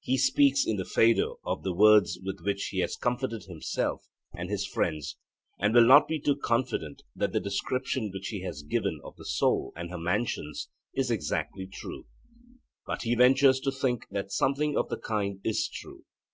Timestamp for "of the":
1.42-1.72, 9.02-9.24, 14.76-14.98